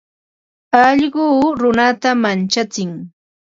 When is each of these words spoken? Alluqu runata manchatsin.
Alluqu 0.83 1.25
runata 1.59 2.09
manchatsin. 2.23 2.91